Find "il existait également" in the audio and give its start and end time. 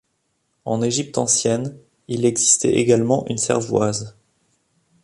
2.07-3.23